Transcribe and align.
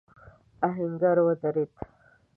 آهنګر 0.67 1.17
ودرېد. 1.25 1.71